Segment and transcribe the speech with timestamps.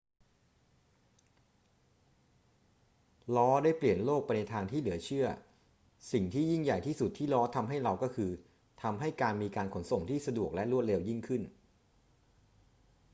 [3.35, 5.27] ล้อได้เปลี่ยนโลกไปในทางที่เหลือเชื่อ
[6.11, 8.31] สิ่งที่ยิ่งใหญ่ที่สุดที่ล้อทำให้เราก็คือ
[8.83, 11.41] ทำให้การมีการขนส่งที่สะดวกและรวดเร็วยิ่งขึ้น